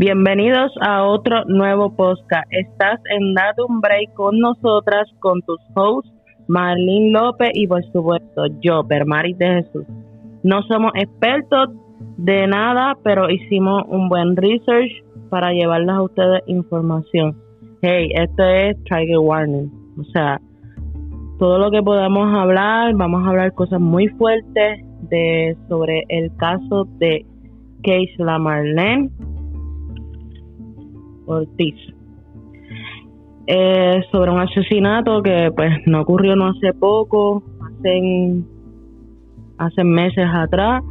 Bienvenidos 0.00 0.72
a 0.80 1.04
otro 1.04 1.44
nuevo 1.44 1.94
podcast. 1.94 2.50
Estás 2.50 3.00
en 3.10 3.34
Date 3.34 3.60
un 3.68 3.82
Break 3.82 4.14
con 4.14 4.38
nosotras, 4.38 5.06
con 5.18 5.42
tus 5.42 5.60
hosts, 5.74 6.10
Marlene 6.48 7.10
López 7.10 7.50
y 7.52 7.66
por 7.66 7.84
supuesto 7.92 8.46
yo, 8.62 8.82
Permaris 8.82 9.36
de 9.36 9.46
Jesús. 9.56 9.84
No 10.42 10.62
somos 10.62 10.92
expertos 10.94 11.74
de 12.16 12.46
nada, 12.46 12.96
pero 13.04 13.28
hicimos 13.28 13.82
un 13.88 14.08
buen 14.08 14.36
research 14.36 14.90
para 15.28 15.52
llevarles 15.52 15.94
a 15.94 16.02
ustedes 16.02 16.42
información. 16.46 17.36
Hey, 17.82 18.08
esto 18.14 18.42
es 18.42 18.82
Trigger 18.84 19.18
Warning. 19.18 19.70
O 20.00 20.04
sea, 20.14 20.40
todo 21.38 21.58
lo 21.58 21.70
que 21.70 21.82
podamos 21.82 22.34
hablar, 22.34 22.94
vamos 22.94 23.26
a 23.26 23.28
hablar 23.28 23.52
cosas 23.52 23.82
muy 23.82 24.08
fuertes 24.08 24.82
de 25.10 25.58
sobre 25.68 26.04
el 26.08 26.34
caso 26.38 26.88
de 26.98 27.26
Keisla 27.82 28.38
Marlene 28.38 29.10
Ortiz. 31.30 31.74
Eh, 33.46 34.02
sobre 34.12 34.30
un 34.30 34.38
asesinato 34.38 35.22
que 35.22 35.50
pues 35.54 35.72
no 35.86 36.02
ocurrió 36.02 36.36
no 36.36 36.48
hace 36.48 36.72
poco, 36.72 37.42
hace, 39.58 39.84
meses 39.84 40.26
atrás, 40.32 40.84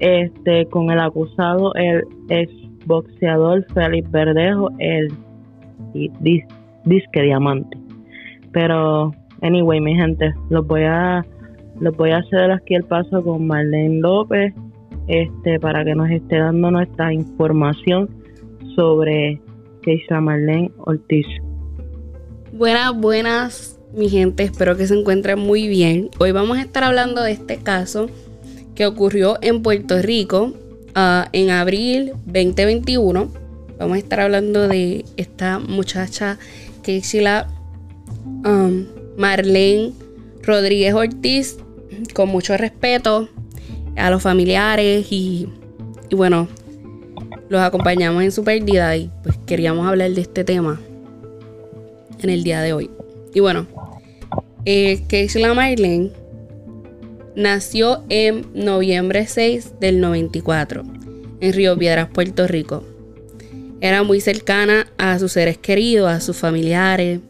este 0.00 0.66
con 0.66 0.90
el 0.90 0.98
acusado, 0.98 1.72
el 1.74 2.02
ex 2.28 2.52
boxeador 2.86 3.64
Félix 3.72 4.10
Verdejo, 4.10 4.70
el 4.78 5.12
disque 5.92 7.22
diamante. 7.22 7.78
Pero, 8.52 9.12
anyway, 9.42 9.80
mi 9.80 9.94
gente, 9.94 10.34
los 10.50 10.66
voy 10.66 10.82
a 10.82 11.24
los 11.80 11.96
voy 11.96 12.10
a 12.10 12.18
hacer 12.18 12.50
aquí 12.50 12.74
el 12.74 12.84
paso 12.84 13.22
con 13.22 13.46
Marlene 13.46 14.00
López, 14.00 14.54
este, 15.08 15.60
para 15.60 15.84
que 15.84 15.94
nos 15.94 16.10
esté 16.10 16.38
dando 16.38 16.70
nuestra 16.70 17.12
información 17.12 18.08
sobre 18.74 19.40
Keisha 19.86 20.20
Marlene 20.20 20.72
Ortiz. 20.78 21.26
Buenas, 22.52 22.94
buenas, 22.96 23.78
mi 23.94 24.08
gente, 24.08 24.42
espero 24.42 24.76
que 24.76 24.86
se 24.86 24.98
encuentren 24.98 25.38
muy 25.38 25.68
bien. 25.68 26.10
Hoy 26.18 26.32
vamos 26.32 26.58
a 26.58 26.62
estar 26.62 26.82
hablando 26.82 27.22
de 27.22 27.30
este 27.30 27.58
caso 27.58 28.10
que 28.74 28.84
ocurrió 28.84 29.38
en 29.42 29.62
Puerto 29.62 30.02
Rico 30.02 30.54
uh, 30.96 31.28
en 31.32 31.50
abril 31.50 32.14
2021. 32.26 33.28
Vamos 33.78 33.94
a 33.94 33.98
estar 33.98 34.18
hablando 34.20 34.66
de 34.66 35.04
esta 35.16 35.60
muchacha 35.60 36.36
Keisha 36.82 37.46
um, 38.44 38.86
Marlene 39.16 39.92
Rodríguez 40.42 40.94
Ortiz, 40.94 41.58
con 42.12 42.28
mucho 42.28 42.56
respeto 42.56 43.28
a 43.94 44.10
los 44.10 44.20
familiares 44.20 45.06
y, 45.12 45.48
y 46.08 46.14
bueno, 46.16 46.48
los 47.48 47.60
acompañamos 47.60 48.22
en 48.22 48.32
su 48.32 48.44
pérdida 48.44 48.96
y 48.96 49.10
pues 49.22 49.38
queríamos 49.46 49.86
hablar 49.86 50.10
de 50.10 50.20
este 50.20 50.44
tema 50.44 50.80
en 52.20 52.30
el 52.30 52.42
día 52.42 52.60
de 52.60 52.72
hoy. 52.72 52.90
Y 53.34 53.40
bueno, 53.40 53.66
eh, 54.64 55.02
Keisla 55.08 55.54
Marlene 55.54 56.10
nació 57.34 58.02
en 58.08 58.46
noviembre 58.54 59.26
6 59.26 59.74
del 59.80 60.00
94 60.00 60.82
en 61.40 61.52
Río 61.52 61.78
Piedras, 61.78 62.08
Puerto 62.08 62.46
Rico. 62.46 62.82
Era 63.80 64.02
muy 64.02 64.20
cercana 64.20 64.86
a 64.96 65.18
sus 65.18 65.32
seres 65.32 65.58
queridos, 65.58 66.10
a 66.10 66.20
sus 66.20 66.36
familiares. 66.36 67.20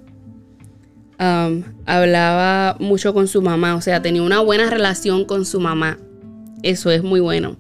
Um, 1.19 1.65
hablaba 1.87 2.77
mucho 2.79 3.13
con 3.13 3.27
su 3.27 3.43
mamá, 3.43 3.75
o 3.75 3.81
sea, 3.81 4.01
tenía 4.01 4.23
una 4.23 4.41
buena 4.41 4.71
relación 4.71 5.25
con 5.25 5.45
su 5.45 5.61
mamá. 5.61 5.99
Eso 6.63 6.91
es 6.91 7.03
muy 7.03 7.21
bueno. 7.21 7.57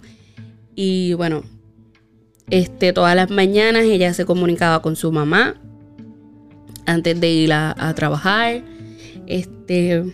Y 0.74 1.14
bueno, 1.14 1.42
este, 2.50 2.92
todas 2.92 3.16
las 3.16 3.30
mañanas 3.30 3.84
ella 3.84 4.14
se 4.14 4.24
comunicaba 4.24 4.80
con 4.82 4.96
su 4.96 5.10
mamá 5.10 5.56
antes 6.86 7.20
de 7.20 7.30
ir 7.30 7.52
a, 7.52 7.92
trabajar. 7.94 8.62
Este, 9.26 10.04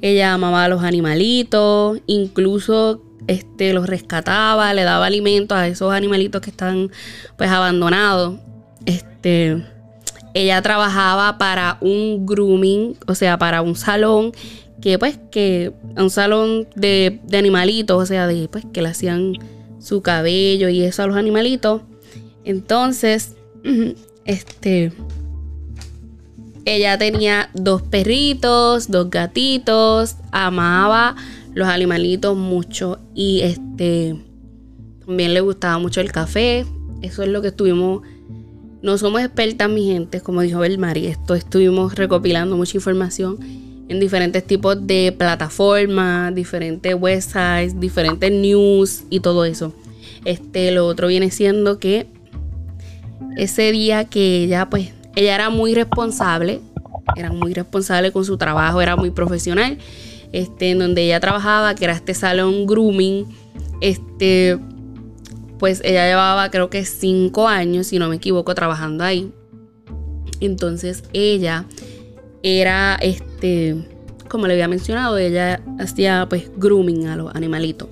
ella 0.00 0.34
amaba 0.34 0.64
a 0.64 0.68
los 0.68 0.82
animalitos, 0.82 1.98
incluso 2.06 3.02
este, 3.26 3.72
los 3.72 3.88
rescataba, 3.88 4.72
le 4.72 4.84
daba 4.84 5.06
alimentos 5.06 5.58
a 5.58 5.66
esos 5.66 5.92
animalitos 5.92 6.40
que 6.40 6.50
están 6.50 6.90
pues 7.36 7.50
abandonados. 7.50 8.38
Este, 8.84 9.64
ella 10.34 10.62
trabajaba 10.62 11.38
para 11.38 11.78
un 11.80 12.24
grooming, 12.24 12.96
o 13.08 13.14
sea, 13.16 13.38
para 13.38 13.62
un 13.62 13.74
salón 13.74 14.32
que 14.80 14.98
pues 14.98 15.18
que 15.30 15.72
un 15.96 16.10
salón 16.10 16.68
de, 16.76 17.18
de 17.24 17.38
animalitos, 17.38 18.00
o 18.00 18.06
sea, 18.06 18.28
de 18.28 18.46
pues 18.46 18.64
que 18.72 18.82
le 18.82 18.90
hacían 18.90 19.32
su 19.86 20.02
cabello 20.02 20.68
y 20.68 20.82
eso 20.82 21.04
a 21.04 21.06
los 21.06 21.16
animalitos. 21.16 21.82
Entonces, 22.44 23.36
este 24.24 24.92
ella 26.64 26.98
tenía 26.98 27.50
dos 27.54 27.82
perritos, 27.82 28.90
dos 28.90 29.08
gatitos, 29.08 30.16
amaba 30.32 31.14
los 31.54 31.68
animalitos 31.68 32.36
mucho 32.36 32.98
y 33.14 33.42
este 33.42 34.20
también 35.06 35.32
le 35.32 35.40
gustaba 35.40 35.78
mucho 35.78 36.00
el 36.00 36.10
café. 36.10 36.66
Eso 37.02 37.22
es 37.22 37.28
lo 37.28 37.40
que 37.40 37.48
estuvimos 37.48 38.02
no 38.82 38.98
somos 38.98 39.20
expertas, 39.22 39.70
mi 39.70 39.86
gente, 39.86 40.20
como 40.20 40.42
dijo 40.42 40.60
Belmari, 40.60 41.06
esto 41.06 41.34
estuvimos 41.34 41.94
recopilando 41.94 42.56
mucha 42.56 42.76
información 42.76 43.38
en 43.88 44.00
diferentes 44.00 44.44
tipos 44.44 44.86
de 44.86 45.14
plataformas, 45.16 46.34
diferentes 46.34 46.94
websites, 46.94 47.78
diferentes 47.78 48.30
news 48.32 49.04
y 49.10 49.20
todo 49.20 49.44
eso. 49.44 49.72
Este, 50.24 50.70
lo 50.72 50.86
otro 50.86 51.06
viene 51.06 51.30
siendo 51.30 51.78
que 51.78 52.08
ese 53.36 53.70
día 53.72 54.04
que 54.04 54.44
ella, 54.44 54.68
pues, 54.68 54.92
ella 55.14 55.34
era 55.34 55.50
muy 55.50 55.74
responsable, 55.74 56.60
era 57.16 57.30
muy 57.30 57.54
responsable 57.54 58.10
con 58.10 58.24
su 58.24 58.36
trabajo, 58.36 58.80
era 58.80 58.96
muy 58.96 59.10
profesional. 59.10 59.78
Este, 60.32 60.72
en 60.72 60.80
donde 60.80 61.04
ella 61.04 61.20
trabajaba, 61.20 61.74
que 61.74 61.84
era 61.84 61.94
este 61.94 62.12
salón 62.12 62.66
grooming, 62.66 63.26
este, 63.80 64.58
pues 65.58 65.80
ella 65.84 66.06
llevaba 66.06 66.50
creo 66.50 66.68
que 66.68 66.84
cinco 66.84 67.48
años, 67.48 67.86
si 67.86 67.98
no 67.98 68.08
me 68.08 68.16
equivoco, 68.16 68.54
trabajando 68.54 69.04
ahí. 69.04 69.32
Entonces 70.40 71.04
ella 71.12 71.64
era, 72.42 72.96
este, 73.00 73.76
como 74.28 74.46
le 74.46 74.54
había 74.54 74.68
mencionado, 74.68 75.18
ella 75.18 75.62
hacía 75.78 76.26
pues 76.28 76.50
grooming 76.56 77.06
a 77.06 77.16
los 77.16 77.34
animalitos. 77.34 77.88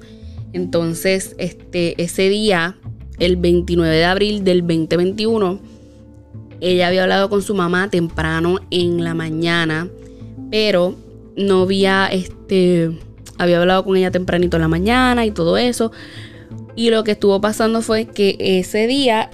Entonces, 0.53 1.35
este, 1.39 2.01
ese 2.03 2.29
día, 2.29 2.77
el 3.19 3.37
29 3.37 3.95
de 3.95 4.05
abril 4.05 4.45
del 4.45 4.61
2021, 4.61 5.59
ella 6.61 6.89
había 6.89 7.03
hablado 7.03 7.29
con 7.29 7.43
su 7.43 7.55
mamá 7.55 7.91
temprano 7.91 8.59
en 8.71 9.03
la 9.05 9.15
mañana, 9.15 9.89
pero 10.51 10.95
no 11.37 11.63
había, 11.63 12.07
este, 12.07 12.91
había 13.39 13.61
hablado 13.61 13.85
con 13.85 13.97
ella 13.97 14.11
tempranito 14.11 14.57
en 14.57 14.63
la 14.63 14.69
mañana 14.69 15.27
y 15.27 15.31
todo 15.31 15.59
eso. 15.59 15.93
Y 16.77 16.91
lo 16.91 17.05
que 17.05 17.13
estuvo 17.13 17.41
pasando 17.41 17.83
fue 17.83 18.07
que 18.07 18.37
ese 18.39 18.87
día 18.87 19.31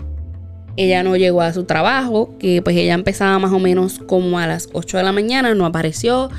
ella 0.77 1.03
no 1.03 1.17
llegó 1.17 1.43
a 1.43 1.53
su 1.53 1.65
trabajo, 1.65 2.37
que 2.39 2.63
pues 2.63 2.77
ella 2.77 2.95
empezaba 2.95 3.39
más 3.39 3.53
o 3.53 3.59
menos 3.59 3.99
como 3.99 4.39
a 4.39 4.47
las 4.47 4.69
8 4.73 4.99
de 4.99 5.03
la 5.03 5.13
mañana, 5.13 5.55
no 5.55 5.67
apareció, 5.67 6.31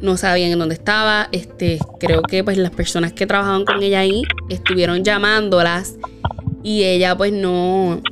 no 0.00 0.16
sabían 0.16 0.50
en 0.50 0.58
dónde 0.58 0.74
estaba. 0.74 1.28
Este, 1.32 1.78
creo 1.98 2.22
que 2.22 2.44
pues 2.44 2.58
las 2.58 2.72
personas 2.72 3.12
que 3.12 3.26
trabajaban 3.26 3.64
con 3.64 3.82
ella 3.82 4.00
ahí 4.00 4.22
estuvieron 4.50 5.04
llamándolas 5.04 5.94
y 6.62 6.82
ella 6.82 7.16
pues 7.16 7.32
no, 7.32 8.02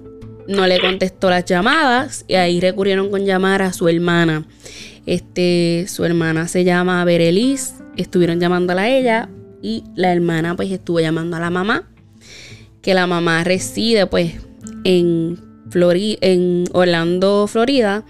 no 0.48 0.66
le 0.66 0.80
contestó 0.80 1.30
las 1.30 1.44
llamadas 1.44 2.24
y 2.26 2.34
ahí 2.34 2.60
recurrieron 2.60 3.10
con 3.10 3.24
llamar 3.24 3.62
a 3.62 3.72
su 3.72 3.88
hermana. 3.88 4.46
Este, 5.06 5.86
su 5.88 6.04
hermana 6.04 6.46
se 6.48 6.64
llama 6.64 7.04
Berelis, 7.04 7.74
estuvieron 7.96 8.38
llamándola 8.38 8.82
a 8.82 8.88
ella 8.88 9.28
y 9.62 9.84
la 9.94 10.12
hermana 10.12 10.56
pues 10.56 10.70
estuvo 10.70 11.00
llamando 11.00 11.36
a 11.36 11.40
la 11.40 11.50
mamá, 11.50 11.90
que 12.82 12.94
la 12.94 13.06
mamá 13.06 13.44
reside 13.44 14.06
pues 14.06 14.34
en, 14.84 15.38
en 16.20 16.64
Orlando, 16.72 17.46
Florida. 17.46 18.04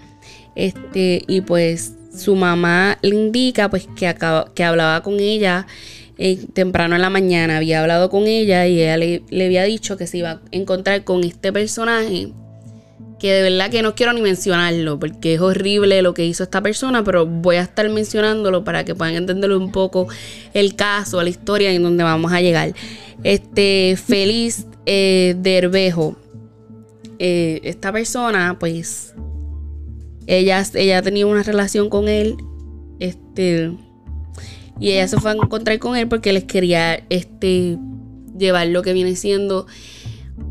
Este, 0.55 1.23
y 1.27 1.41
pues 1.41 1.95
su 2.13 2.35
mamá 2.35 2.97
le 3.01 3.15
indica 3.15 3.69
pues 3.69 3.87
que, 3.95 4.13
que 4.53 4.63
hablaba 4.63 5.01
con 5.01 5.19
ella 5.19 5.65
eh, 6.17 6.37
temprano 6.53 6.95
en 6.95 7.01
la 7.01 7.09
mañana, 7.09 7.57
había 7.57 7.81
hablado 7.81 8.09
con 8.09 8.27
ella 8.27 8.67
y 8.67 8.81
ella 8.81 8.97
le, 8.97 9.23
le, 9.29 9.45
había 9.45 9.63
dicho 9.63 9.97
que 9.97 10.05
se 10.07 10.19
iba 10.19 10.31
a 10.31 10.41
encontrar 10.51 11.03
con 11.03 11.23
este 11.23 11.51
personaje 11.51 12.31
que 13.17 13.33
de 13.33 13.43
verdad 13.43 13.69
que 13.69 13.81
no 13.81 13.95
quiero 13.95 14.13
ni 14.13 14.21
mencionarlo 14.21 14.99
porque 14.99 15.35
es 15.35 15.41
horrible 15.41 16.01
lo 16.01 16.13
que 16.13 16.25
hizo 16.25 16.43
esta 16.43 16.61
persona, 16.61 17.03
pero 17.03 17.25
voy 17.25 17.55
a 17.55 17.61
estar 17.61 17.87
mencionándolo 17.89 18.63
para 18.63 18.83
que 18.83 18.95
puedan 18.95 19.15
entenderlo 19.15 19.57
un 19.57 19.71
poco 19.71 20.07
el 20.53 20.75
caso, 20.75 21.21
la 21.21 21.29
historia 21.29 21.71
en 21.71 21.83
donde 21.83 22.03
vamos 22.03 22.33
a 22.33 22.41
llegar. 22.41 22.73
Este 23.23 23.95
Félix 23.95 24.65
eh, 24.87 25.35
Derbejo, 25.37 26.17
eh, 27.23 27.61
esta 27.65 27.91
persona 27.91 28.57
pues 28.59 29.13
ella, 30.25 30.65
ella 30.73 31.01
tenía 31.03 31.27
una 31.27 31.43
relación 31.43 31.87
con 31.87 32.07
él. 32.07 32.35
Este. 32.99 33.71
Y 34.79 34.91
ella 34.91 35.07
se 35.07 35.19
fue 35.19 35.29
a 35.29 35.35
encontrar 35.35 35.77
con 35.77 35.95
él 35.95 36.07
porque 36.07 36.33
les 36.33 36.45
quería 36.45 36.95
este, 37.09 37.77
llevar 38.35 38.67
lo 38.67 38.81
que 38.81 38.93
viene 38.93 39.15
siendo 39.15 39.67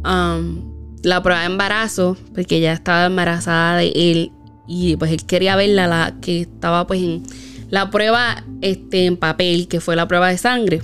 um, 0.04 0.98
la 1.02 1.20
prueba 1.24 1.40
de 1.40 1.46
embarazo, 1.46 2.16
porque 2.34 2.58
ella 2.58 2.72
estaba 2.72 3.06
embarazada 3.06 3.78
de 3.78 3.88
él 3.88 4.30
y 4.68 4.94
pues 4.94 5.10
él 5.10 5.26
quería 5.26 5.56
verla, 5.56 5.88
la 5.88 6.18
que 6.20 6.42
estaba 6.42 6.86
pues 6.86 7.02
en 7.02 7.24
la 7.68 7.90
prueba 7.90 8.44
este, 8.60 9.06
en 9.06 9.16
papel, 9.16 9.66
que 9.66 9.80
fue 9.80 9.96
la 9.96 10.06
prueba 10.06 10.28
de 10.28 10.38
sangre. 10.38 10.82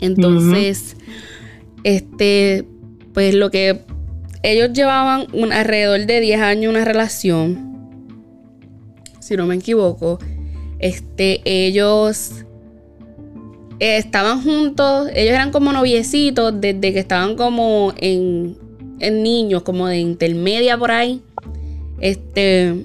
Entonces, 0.00 0.96
este, 1.84 2.66
pues 3.12 3.34
lo 3.34 3.52
que 3.52 3.84
ellos 4.42 4.72
llevaban 4.72 5.26
un, 5.32 5.52
alrededor 5.52 6.06
de 6.06 6.20
10 6.20 6.40
años 6.40 6.70
una 6.70 6.84
relación, 6.84 7.90
si 9.20 9.36
no 9.36 9.46
me 9.46 9.56
equivoco, 9.56 10.18
este, 10.78 11.40
ellos 11.44 12.44
estaban 13.78 14.42
juntos, 14.42 15.08
ellos 15.14 15.34
eran 15.34 15.50
como 15.50 15.72
noviecitos 15.72 16.60
desde 16.60 16.92
que 16.92 16.98
estaban 16.98 17.36
como 17.36 17.92
en, 17.98 18.56
en 19.00 19.22
niños, 19.22 19.62
como 19.62 19.86
de 19.86 19.98
intermedia 19.98 20.76
por 20.76 20.90
ahí. 20.90 21.22
Este. 22.00 22.84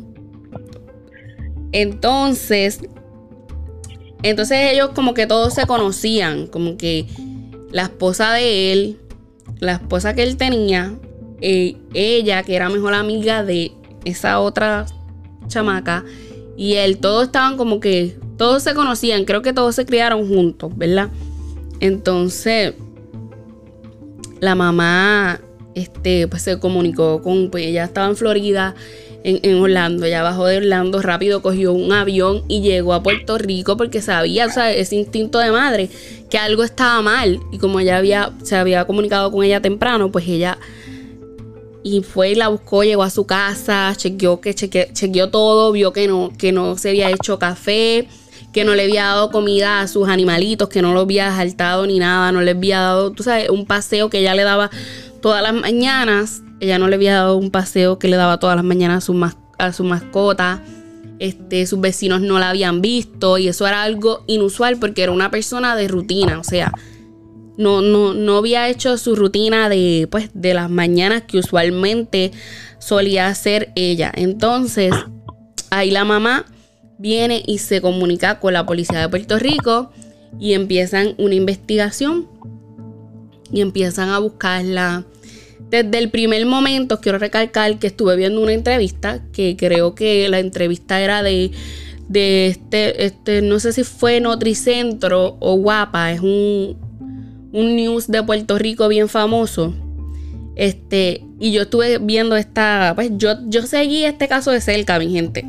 Entonces. 1.72 2.80
Entonces 4.22 4.72
ellos 4.72 4.92
como 4.96 5.14
que 5.14 5.28
todos 5.28 5.54
se 5.54 5.66
conocían. 5.66 6.48
Como 6.48 6.78
que 6.78 7.08
la 7.72 7.84
esposa 7.84 8.34
de 8.34 8.72
él. 8.72 9.00
La 9.60 9.74
esposa 9.74 10.14
que 10.14 10.24
él 10.24 10.38
tenía. 10.38 10.98
Eh, 11.46 11.76
ella, 11.94 12.42
que 12.44 12.56
era 12.56 12.70
mejor 12.70 12.94
amiga 12.94 13.44
de 13.44 13.74
esa 14.06 14.40
otra 14.40 14.86
chamaca. 15.48 16.06
Y 16.56 16.76
él, 16.76 17.00
todos 17.00 17.26
estaban 17.26 17.58
como 17.58 17.82
que. 17.82 18.18
Todos 18.38 18.64
se 18.64 18.74
conocían. 18.74 19.26
Creo 19.26 19.42
que 19.42 19.52
todos 19.52 19.76
se 19.76 19.86
criaron 19.86 20.28
juntos, 20.28 20.72
¿verdad? 20.78 21.10
Entonces. 21.82 22.74
La 24.40 24.56
mamá 24.56 25.42
este, 25.76 26.28
pues 26.28 26.42
se 26.44 26.60
comunicó 26.60 27.22
con, 27.22 27.50
pues 27.50 27.66
ella 27.66 27.86
estaba 27.86 28.08
en 28.08 28.16
Florida, 28.16 28.76
en, 29.24 29.62
Orlando, 29.62 30.06
ella 30.06 30.22
bajó 30.22 30.46
de 30.48 30.58
Orlando 30.58 31.02
rápido, 31.02 31.42
cogió 31.42 31.72
un 31.72 31.94
avión 31.94 32.44
y 32.50 32.62
llegó 32.62 32.94
a 32.94 33.02
Puerto 33.02 33.38
Rico 33.38 33.78
porque 33.78 34.02
sabía, 34.02 34.48
o 34.48 34.50
sea, 34.50 34.72
ese 34.74 34.98
instinto 34.98 35.40
de 35.40 35.50
madre, 35.52 35.90
que 36.30 36.38
algo 36.38 36.64
estaba 36.64 37.02
mal. 37.02 37.40
Y 37.52 37.58
como 37.58 37.80
ella 37.80 37.98
había, 37.98 38.34
se 38.44 38.58
había 38.58 38.86
comunicado 38.86 39.32
con 39.32 39.46
ella 39.46 39.62
temprano, 39.62 40.12
pues 40.12 40.28
ella 40.28 40.58
y 41.84 42.02
fue 42.02 42.32
y 42.32 42.36
la 42.36 42.48
buscó, 42.48 42.84
llegó 42.84 43.04
a 43.04 43.10
su 43.10 43.26
casa, 43.26 43.94
chequeó 43.96 44.40
que 44.40 44.56
chequeó 44.56 45.30
todo, 45.30 45.72
vio 45.72 45.92
que 45.94 46.08
no, 46.08 46.32
que 46.38 46.52
no 46.52 46.78
se 46.78 46.90
había 46.90 47.10
hecho 47.10 47.38
café, 47.38 48.08
que 48.54 48.64
no 48.64 48.76
le 48.76 48.84
había 48.84 49.06
dado 49.06 49.32
comida 49.32 49.82
a 49.82 49.88
sus 49.88 50.08
animalitos, 50.08 50.70
que 50.70 50.82
no 50.82 50.94
lo 50.94 51.02
había 51.02 51.36
saltado 51.36 51.86
ni 51.86 52.00
nada, 52.00 52.32
no 52.32 52.42
le 52.42 52.52
había 52.52 52.80
dado, 52.80 53.12
tú 53.12 53.24
sabes, 53.24 53.50
un 53.50 53.66
paseo 53.66 54.10
que 54.10 54.20
ella 54.20 54.34
le 54.36 54.44
daba 54.44 54.70
todas 55.22 55.42
las 55.42 55.54
mañanas. 55.54 56.42
Ella 56.60 56.80
no 56.80 56.88
le 56.88 56.96
había 56.96 57.16
dado 57.16 57.36
un 57.36 57.52
paseo 57.52 58.00
que 58.00 58.08
le 58.08 58.16
daba 58.16 58.40
todas 58.40 58.56
las 58.56 58.64
mañanas 58.64 59.04
a 59.04 59.06
su, 59.06 59.30
a 59.58 59.74
su 59.74 59.84
mascota. 59.84 60.64
Este, 61.20 61.66
sus 61.66 61.82
vecinos 61.82 62.22
no 62.22 62.40
la 62.40 62.50
habían 62.50 62.82
visto 62.82 63.38
y 63.38 63.48
eso 63.48 63.68
era 63.68 63.84
algo 63.84 64.24
inusual 64.28 64.78
porque 64.78 65.04
era 65.04 65.12
una 65.12 65.32
persona 65.32 65.76
de 65.76 65.88
rutina, 65.88 66.40
o 66.40 66.44
sea, 66.44 66.74
no, 67.58 67.82
no, 67.82 68.14
no 68.14 68.38
había 68.38 68.70
hecho 68.70 68.98
su 68.98 69.16
rutina 69.16 69.70
de, 69.70 70.08
pues, 70.10 70.30
de 70.34 70.54
las 70.54 70.70
mañanas 70.70 71.24
que 71.24 71.38
usualmente 71.38 72.32
solía 72.80 73.28
hacer 73.28 73.72
ella. 73.76 74.12
Entonces, 74.16 74.94
ahí 75.70 75.92
la 75.92 76.06
mamá 76.06 76.46
viene 76.98 77.44
y 77.46 77.60
se 77.60 77.82
comunica 77.82 78.40
con 78.40 78.54
la 78.54 78.66
policía 78.66 79.00
de 79.00 79.10
Puerto 79.10 79.38
Rico 79.38 79.92
y 80.40 80.54
empiezan 80.54 81.16
una 81.18 81.36
investigación 81.36 82.28
y 83.52 83.62
empiezan 83.62 84.10
a 84.10 84.20
buscarla. 84.20 85.06
Desde 85.70 85.98
el 85.98 86.10
primer 86.10 86.46
momento 86.46 87.00
quiero 87.02 87.18
recalcar 87.18 87.80
que 87.80 87.88
estuve 87.88 88.16
viendo 88.16 88.42
una 88.42 88.54
entrevista, 88.54 89.24
que 89.32 89.56
creo 89.58 89.96
que 89.96 90.28
la 90.30 90.40
entrevista 90.40 91.02
era 91.02 91.24
de, 91.24 91.52
de 92.08 92.48
este, 92.48 93.06
este, 93.06 93.42
no 93.42 93.60
sé 93.60 93.74
si 93.74 93.84
fue 93.84 94.20
Notricentro 94.20 95.38
o 95.40 95.56
Guapa, 95.56 96.12
es 96.12 96.20
un, 96.20 96.78
un 97.54 97.76
news 97.78 98.08
de 98.08 98.22
Puerto 98.24 98.58
Rico 98.58 98.90
bien 98.90 99.08
famoso. 99.08 99.74
Este, 100.56 101.24
y 101.40 101.52
yo 101.52 101.64
estuve 101.64 101.98
viendo 102.00 102.36
esta, 102.36 102.92
pues 102.96 103.12
yo, 103.16 103.36
yo 103.48 103.62
seguí 103.64 104.04
este 104.04 104.28
caso 104.28 104.52
de 104.52 104.60
cerca, 104.60 105.00
mi 105.00 105.12
gente, 105.12 105.46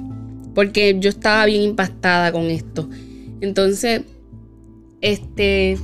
porque 0.54 0.96
yo 1.00 1.10
estaba 1.10 1.44
bien 1.46 1.62
impactada 1.62 2.30
con 2.30 2.44
esto. 2.44 2.88
Entonces, 3.40 4.02
este, 5.00 5.78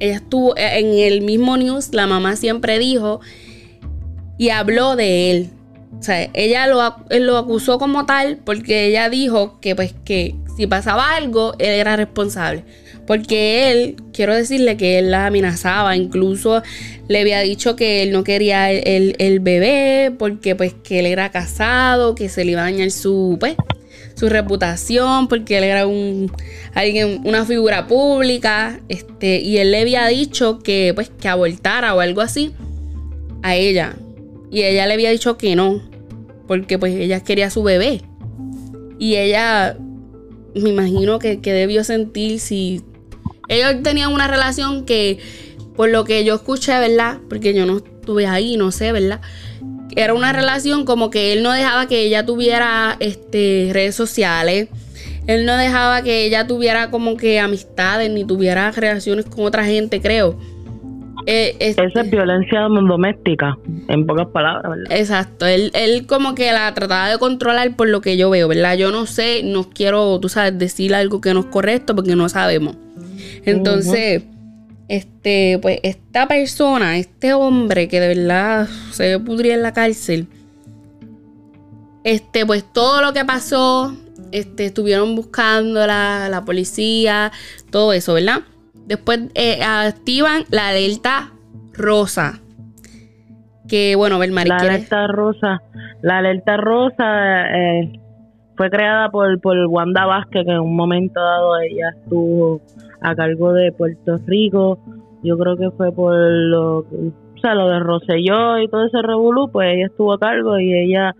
ella 0.00 0.16
estuvo 0.16 0.56
eh, 0.56 0.78
en 0.78 0.98
el 0.98 1.20
mismo 1.20 1.56
news, 1.56 1.92
la 1.92 2.06
mamá 2.06 2.36
siempre 2.36 2.78
dijo 2.78 3.20
y 4.38 4.50
habló 4.50 4.96
de 4.96 5.30
él. 5.30 5.50
O 5.98 6.02
sea, 6.02 6.28
ella 6.34 6.66
lo, 6.66 6.96
lo 7.18 7.38
acusó 7.38 7.78
como 7.78 8.06
tal 8.06 8.38
porque 8.44 8.86
ella 8.86 9.08
dijo 9.08 9.58
que 9.60 9.74
pues 9.74 9.94
que 10.04 10.36
si 10.56 10.66
pasaba 10.66 11.16
algo, 11.16 11.54
él 11.58 11.70
era 11.70 11.96
responsable. 11.96 12.64
Porque 13.08 13.72
él, 13.72 13.96
quiero 14.12 14.34
decirle 14.34 14.76
que 14.76 14.98
él 14.98 15.10
la 15.10 15.28
amenazaba, 15.28 15.96
incluso 15.96 16.62
le 17.08 17.22
había 17.22 17.40
dicho 17.40 17.74
que 17.74 18.02
él 18.02 18.12
no 18.12 18.22
quería 18.22 18.70
el, 18.70 19.16
el 19.18 19.40
bebé, 19.40 20.12
porque 20.18 20.54
pues 20.54 20.74
que 20.74 20.98
él 20.98 21.06
era 21.06 21.30
casado, 21.30 22.14
que 22.14 22.28
se 22.28 22.44
le 22.44 22.52
iba 22.52 22.60
a 22.60 22.64
dañar 22.64 22.90
su, 22.90 23.38
pues, 23.40 23.56
su 24.14 24.28
reputación, 24.28 25.26
porque 25.26 25.56
él 25.56 25.64
era 25.64 25.86
un 25.86 26.30
alguien, 26.74 27.22
una 27.24 27.46
figura 27.46 27.86
pública, 27.86 28.78
este, 28.90 29.40
y 29.40 29.56
él 29.56 29.70
le 29.70 29.80
había 29.80 30.06
dicho 30.08 30.58
que 30.58 30.92
pues 30.94 31.08
que 31.08 31.28
abortara 31.28 31.94
o 31.94 32.00
algo 32.00 32.20
así 32.20 32.52
a 33.42 33.56
ella. 33.56 33.96
Y 34.50 34.64
ella 34.64 34.86
le 34.86 34.92
había 34.92 35.10
dicho 35.10 35.38
que 35.38 35.56
no, 35.56 35.80
porque 36.46 36.78
pues 36.78 36.94
ella 36.94 37.20
quería 37.20 37.48
su 37.48 37.62
bebé. 37.62 38.02
Y 38.98 39.16
ella, 39.16 39.78
me 40.54 40.68
imagino 40.68 41.18
que, 41.18 41.40
que 41.40 41.54
debió 41.54 41.84
sentir 41.84 42.38
si 42.38 42.82
ellos 43.48 43.82
tenían 43.82 44.12
una 44.12 44.28
relación 44.28 44.84
que, 44.84 45.18
por 45.76 45.90
lo 45.90 46.04
que 46.04 46.24
yo 46.24 46.36
escuché, 46.36 46.78
¿verdad? 46.78 47.18
Porque 47.28 47.54
yo 47.54 47.66
no 47.66 47.78
estuve 47.78 48.26
ahí, 48.26 48.56
no 48.56 48.70
sé, 48.70 48.92
¿verdad? 48.92 49.20
era 49.96 50.14
una 50.14 50.32
relación 50.32 50.84
como 50.84 51.10
que 51.10 51.32
él 51.32 51.42
no 51.42 51.50
dejaba 51.50 51.86
que 51.86 52.02
ella 52.02 52.24
tuviera 52.24 52.96
este, 53.00 53.70
redes 53.72 53.94
sociales. 53.94 54.68
Él 55.26 55.44
no 55.44 55.56
dejaba 55.56 56.02
que 56.02 56.24
ella 56.24 56.46
tuviera 56.46 56.90
como 56.90 57.16
que 57.16 57.38
amistades 57.40 58.10
ni 58.10 58.24
tuviera 58.24 58.70
relaciones 58.70 59.26
con 59.26 59.44
otra 59.44 59.64
gente, 59.64 60.00
creo. 60.00 60.38
Eh, 61.26 61.56
Esa 61.58 62.00
es 62.00 62.10
violencia 62.10 62.60
doméstica, 62.60 63.58
en 63.88 64.06
pocas 64.06 64.28
palabras, 64.28 64.70
¿verdad? 64.70 64.98
Exacto. 64.98 65.46
Él, 65.46 65.70
él 65.74 66.06
como 66.06 66.34
que 66.34 66.52
la 66.52 66.72
trataba 66.72 67.10
de 67.10 67.18
controlar 67.18 67.76
por 67.76 67.88
lo 67.88 68.00
que 68.00 68.16
yo 68.16 68.30
veo, 68.30 68.48
¿verdad? 68.48 68.76
Yo 68.78 68.90
no 68.90 69.04
sé, 69.04 69.42
no 69.44 69.64
quiero, 69.68 70.18
tú 70.20 70.28
sabes, 70.28 70.56
decir 70.58 70.94
algo 70.94 71.20
que 71.20 71.34
no 71.34 71.40
es 71.40 71.46
correcto 71.46 71.94
porque 71.94 72.16
no 72.16 72.28
sabemos. 72.28 72.76
Entonces 73.44 74.22
este, 74.88 75.58
pues 75.60 75.80
esta 75.82 76.26
persona, 76.26 76.96
este 76.96 77.34
hombre 77.34 77.88
que 77.88 78.00
de 78.00 78.08
verdad 78.08 78.66
se 78.90 79.18
pudría 79.20 79.54
en 79.54 79.62
la 79.62 79.72
cárcel, 79.72 80.26
este, 82.04 82.46
pues 82.46 82.64
todo 82.72 83.02
lo 83.02 83.12
que 83.12 83.24
pasó, 83.24 83.94
este, 84.32 84.64
estuvieron 84.64 85.14
buscando 85.14 85.86
la, 85.86 86.42
policía, 86.46 87.30
todo 87.70 87.92
eso, 87.92 88.14
¿verdad? 88.14 88.40
Después 88.86 89.20
eh, 89.34 89.62
activan 89.62 90.44
la 90.50 90.68
alerta 90.68 91.32
rosa. 91.74 92.40
Que 93.68 93.96
bueno, 93.96 94.18
ver 94.18 94.30
La 94.30 94.56
alerta 94.56 95.06
rosa, 95.08 95.60
la 96.00 96.18
alerta 96.18 96.56
rosa 96.56 97.44
eh, 97.54 98.00
fue 98.56 98.70
creada 98.70 99.10
por, 99.10 99.38
por 99.42 99.58
Wanda 99.66 100.06
Vázquez, 100.06 100.46
que 100.46 100.52
en 100.52 100.60
un 100.60 100.74
momento 100.74 101.20
dado 101.20 101.58
ella 101.58 101.90
estuvo 102.02 102.62
a 103.02 103.14
cargo 103.14 103.52
de 103.52 103.72
Puerto 103.72 104.18
Rico. 104.26 104.78
Yo 105.22 105.36
creo 105.38 105.56
que 105.56 105.70
fue 105.72 105.92
por 105.92 106.14
lo, 106.14 106.78
o 106.78 107.40
sea, 107.40 107.54
lo 107.54 107.68
de 107.68 107.80
Roselló 107.80 108.58
y 108.58 108.68
todo 108.68 108.84
ese 108.86 109.02
revolú, 109.02 109.50
pues 109.50 109.74
ella 109.74 109.86
estuvo 109.86 110.12
a 110.12 110.18
cargo 110.18 110.58
y 110.58 110.72
ella 110.72 111.14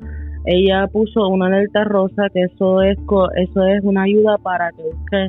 ella 0.44 0.86
puso 0.86 1.28
una 1.28 1.46
alerta 1.46 1.84
rosa 1.84 2.28
que 2.32 2.42
eso 2.42 2.80
es 2.80 2.96
eso 3.36 3.64
es 3.64 3.82
una 3.82 4.04
ayuda 4.04 4.38
para 4.38 4.70
que 4.72 4.82
busque 4.82 5.28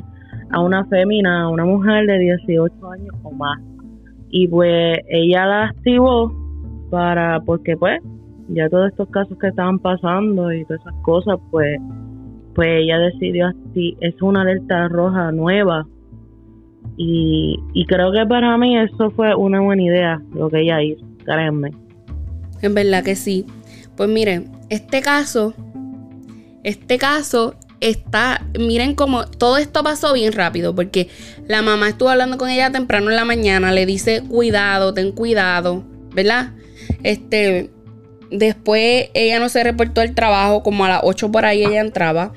a 0.50 0.60
una 0.60 0.84
fémina, 0.86 1.42
a 1.42 1.48
una 1.48 1.64
mujer 1.64 2.06
de 2.06 2.18
18 2.18 2.90
años 2.90 3.14
o 3.22 3.30
más. 3.32 3.60
Y 4.30 4.48
pues 4.48 4.98
ella 5.08 5.46
la 5.46 5.64
activó 5.66 6.32
para 6.90 7.40
porque 7.40 7.76
pues 7.76 8.00
ya 8.48 8.68
todos 8.68 8.90
estos 8.90 9.08
casos 9.10 9.36
que 9.38 9.48
estaban 9.48 9.78
pasando 9.78 10.52
y 10.52 10.64
todas 10.64 10.80
esas 10.80 11.02
cosas, 11.02 11.38
pues 11.50 11.78
pues 12.54 12.68
ella 12.68 12.98
decidió 12.98 13.46
así, 13.46 13.96
es 14.00 14.20
una 14.22 14.42
alerta 14.42 14.88
roja 14.88 15.30
nueva 15.32 15.86
y, 16.96 17.86
creo 17.88 18.12
que 18.12 18.26
para 18.26 18.56
mí 18.58 18.78
eso 18.78 19.10
fue 19.12 19.34
una 19.34 19.60
buena 19.60 19.82
idea, 19.82 20.22
lo 20.34 20.50
que 20.50 20.60
ella 20.60 20.82
hizo, 20.82 21.04
créanme. 21.24 21.70
En 22.62 22.74
verdad 22.74 23.02
que 23.02 23.16
sí. 23.16 23.46
Pues 23.96 24.08
miren, 24.08 24.50
este 24.68 25.00
caso, 25.00 25.54
este 26.62 26.98
caso 26.98 27.54
está, 27.80 28.46
miren 28.58 28.94
cómo 28.94 29.26
todo 29.26 29.56
esto 29.56 29.82
pasó 29.82 30.12
bien 30.12 30.32
rápido, 30.32 30.74
porque 30.74 31.08
la 31.46 31.62
mamá 31.62 31.88
estuvo 31.88 32.10
hablando 32.10 32.36
con 32.36 32.50
ella 32.50 32.70
temprano 32.70 33.10
en 33.10 33.16
la 33.16 33.24
mañana, 33.24 33.72
le 33.72 33.86
dice, 33.86 34.22
cuidado, 34.28 34.92
ten 34.92 35.12
cuidado, 35.12 35.84
¿verdad? 36.14 36.52
Este, 37.02 37.70
después 38.30 39.08
ella 39.14 39.40
no 39.40 39.48
se 39.48 39.64
reportó 39.64 40.02
al 40.02 40.14
trabajo, 40.14 40.62
como 40.62 40.84
a 40.84 40.88
las 40.88 41.00
8 41.02 41.32
por 41.32 41.44
ahí 41.44 41.64
ella 41.64 41.80
entraba, 41.80 42.32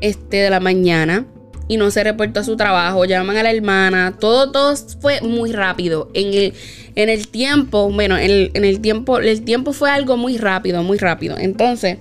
este, 0.00 0.38
de 0.38 0.50
la 0.50 0.60
mañana. 0.60 1.26
Y 1.70 1.76
no 1.76 1.92
se 1.92 2.02
reportó 2.02 2.40
a 2.40 2.44
su 2.44 2.56
trabajo, 2.56 3.04
llaman 3.04 3.36
a 3.36 3.44
la 3.44 3.52
hermana, 3.52 4.16
todo, 4.18 4.50
todo 4.50 4.74
fue 5.00 5.20
muy 5.20 5.52
rápido. 5.52 6.10
En 6.14 6.34
el, 6.34 6.52
en 6.96 7.08
el 7.08 7.28
tiempo, 7.28 7.88
bueno, 7.88 8.18
en 8.18 8.50
en 8.54 8.64
el 8.64 8.80
tiempo, 8.80 9.20
el 9.20 9.42
tiempo 9.42 9.72
fue 9.72 9.88
algo 9.88 10.16
muy 10.16 10.36
rápido, 10.36 10.82
muy 10.82 10.98
rápido. 10.98 11.36
Entonces, 11.38 11.98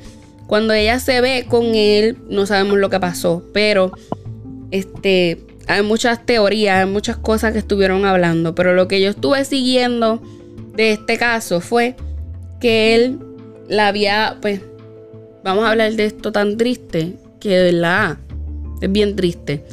cuando 0.47 0.73
ella 0.73 0.99
se 0.99 1.21
ve 1.21 1.45
con 1.47 1.75
él, 1.75 2.17
no 2.27 2.47
sabemos 2.47 2.79
lo 2.79 2.89
que 2.89 2.99
pasó, 2.99 3.43
pero 3.53 3.91
este, 4.71 5.45
hay 5.67 5.83
muchas 5.83 6.25
teorías, 6.25 6.79
hay 6.79 6.91
muchas 6.91 7.17
cosas 7.17 7.53
que 7.53 7.59
estuvieron 7.59 8.03
hablando, 8.05 8.55
pero 8.55 8.73
lo 8.73 8.87
que 8.87 8.99
yo 8.99 9.11
estuve 9.11 9.45
siguiendo 9.45 10.19
de 10.73 10.93
este 10.93 11.19
caso 11.19 11.61
fue 11.61 11.95
que 12.59 12.95
él 12.95 13.19
la 13.67 13.89
había, 13.89 14.37
pues, 14.41 14.61
vamos 15.43 15.65
a 15.65 15.69
hablar 15.69 15.93
de 15.93 16.05
esto 16.05 16.31
tan 16.31 16.57
triste, 16.57 17.13
que 17.39 17.49
de 17.49 17.71
verdad 17.71 18.17
es 18.81 18.91
bien 18.91 19.15
triste. 19.15 19.63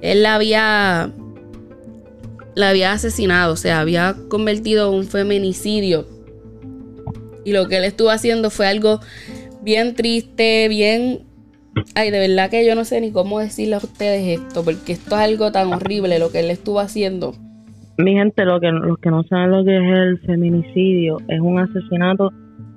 Él 0.00 0.22
la 0.22 0.34
había, 0.34 1.12
la 2.54 2.68
había 2.68 2.92
asesinado, 2.92 3.54
o 3.54 3.56
sea, 3.56 3.80
había 3.80 4.16
convertido 4.28 4.88
en 4.88 4.98
un 4.98 5.04
feminicidio. 5.04 6.06
Y 7.44 7.52
lo 7.52 7.68
que 7.68 7.78
él 7.78 7.84
estuvo 7.84 8.10
haciendo 8.10 8.50
fue 8.50 8.66
algo 8.66 9.00
bien 9.62 9.94
triste, 9.94 10.68
bien... 10.68 11.20
Ay, 11.94 12.10
de 12.10 12.18
verdad 12.18 12.50
que 12.50 12.66
yo 12.66 12.74
no 12.74 12.84
sé 12.84 13.00
ni 13.00 13.12
cómo 13.12 13.38
decirle 13.38 13.76
a 13.76 13.78
ustedes 13.78 14.40
esto, 14.40 14.62
porque 14.62 14.92
esto 14.92 15.14
es 15.16 15.22
algo 15.22 15.52
tan 15.52 15.72
horrible 15.72 16.18
lo 16.18 16.30
que 16.30 16.40
él 16.40 16.50
estuvo 16.50 16.80
haciendo. 16.80 17.32
Mi 17.96 18.14
gente, 18.14 18.44
lo 18.44 18.60
que, 18.60 18.70
los 18.70 18.98
que 18.98 19.10
no 19.10 19.22
saben 19.24 19.50
lo 19.50 19.64
que 19.64 19.76
es 19.76 19.98
el 19.98 20.18
feminicidio, 20.20 21.18
es 21.28 21.40
un 21.40 21.58
asesinato 21.58 22.30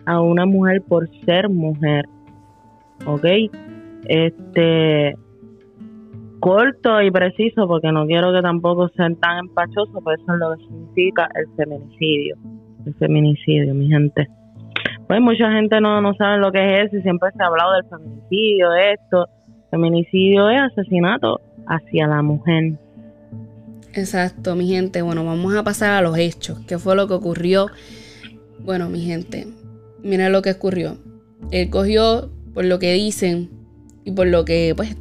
a 0.06 0.22
una 0.22 0.46
mujer 0.46 0.82
por 0.88 1.10
ser 1.26 1.50
mujer. 1.50 2.06
¿Ok? 3.06 3.26
Este 4.08 5.16
corto 6.46 7.02
y 7.02 7.10
preciso 7.10 7.68
porque 7.68 7.92
no 7.92 8.06
quiero 8.06 8.32
que 8.32 8.42
tampoco 8.44 8.88
sean 8.90 9.16
tan 9.16 9.40
empachosos, 9.40 10.00
pero 10.06 10.16
eso 10.16 10.34
es 10.34 10.40
lo 10.40 10.56
que 10.56 10.64
significa 10.64 11.28
el 11.34 11.48
feminicidio. 11.56 12.36
El 12.86 12.94
feminicidio, 12.94 13.74
mi 13.74 13.88
gente 13.88 14.30
pues 15.08 15.22
mucha 15.22 15.52
gente 15.52 15.80
no, 15.82 16.02
no 16.02 16.14
sabe 16.16 16.40
lo 16.40 16.52
que 16.52 16.82
es 16.82 16.88
eso 16.88 16.98
y 16.98 17.02
siempre 17.02 17.30
se 17.36 17.44
ha 17.44 17.48
hablado 17.48 17.74
del 17.74 17.86
feminicidio, 17.86 18.74
esto. 18.74 19.28
Feminicidio 19.70 20.50
es 20.50 20.62
asesinato 20.72 21.42
hacia 21.68 22.08
la 22.08 22.22
mujer. 22.22 22.74
Exacto, 23.94 24.56
mi 24.56 24.68
gente. 24.68 25.02
Bueno, 25.02 25.26
vamos 25.26 25.56
a 25.56 25.64
pasar 25.64 25.92
a 25.92 26.02
los 26.02 26.18
hechos. 26.18 26.60
¿Qué 26.68 26.78
fue 26.78 26.96
lo 26.96 27.08
que 27.08 27.14
ocurrió? 27.14 27.68
Bueno, 28.60 28.90
mi 28.90 29.02
gente, 29.02 29.48
mira 30.04 30.30
lo 30.30 30.42
que 30.42 30.52
ocurrió. 30.52 30.98
Él 31.52 31.70
cogió, 31.70 32.30
por 32.54 32.66
lo 32.66 32.80
que 32.80 32.94
dicen 32.94 33.50
y 34.04 34.12
por 34.12 34.28
lo 34.28 34.46
que 34.46 34.74
pues 34.76 34.96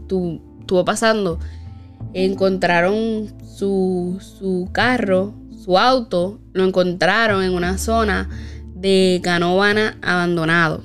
estuvo 0.65 0.83
pasando, 0.83 1.39
encontraron 2.15 3.35
su, 3.45 4.17
su 4.21 4.71
carro, 4.73 5.35
su 5.63 5.77
auto, 5.77 6.41
lo 6.55 6.65
encontraron 6.65 7.45
en 7.45 7.53
una 7.53 7.77
zona 7.77 8.31
de 8.75 9.21
Canovana 9.23 9.99
abandonado. 10.01 10.83